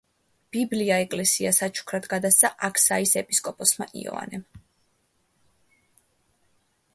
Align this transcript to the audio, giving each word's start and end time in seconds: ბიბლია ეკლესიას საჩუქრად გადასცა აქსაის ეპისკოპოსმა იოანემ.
ბიბლია 0.55 0.95
ეკლესიას 1.03 1.59
საჩუქრად 1.63 2.07
გადასცა 2.13 2.51
აქსაის 2.69 3.13
ეპისკოპოსმა 3.21 3.89
იოანემ. 4.05 4.49